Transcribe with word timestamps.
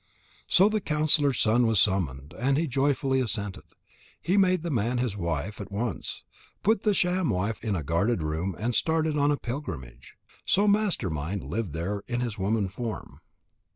So 0.47 0.67
the 0.67 0.81
counsellor's 0.81 1.39
son 1.39 1.67
was 1.67 1.79
summoned, 1.79 2.33
and 2.39 2.57
he 2.57 2.65
joyfully 2.65 3.19
assented. 3.19 3.61
He 4.19 4.35
made 4.35 4.63
the 4.63 4.71
man 4.71 4.97
his 4.97 5.15
wife 5.15 5.61
at 5.61 5.71
once, 5.71 6.23
put 6.63 6.81
the 6.81 6.95
sham 6.95 7.29
wife 7.29 7.63
in 7.63 7.75
a 7.75 7.83
guarded 7.83 8.23
room 8.23 8.55
and 8.57 8.73
started 8.73 9.15
on 9.15 9.29
a 9.29 9.37
pilgrimage. 9.37 10.15
So 10.43 10.67
Master 10.67 11.11
mind 11.11 11.43
lived 11.43 11.73
there 11.73 12.01
in 12.07 12.21
his 12.21 12.35
woman 12.39 12.67
form. 12.67 13.21